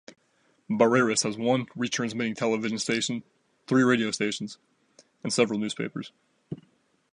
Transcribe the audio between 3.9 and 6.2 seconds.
stations, and several newspapers.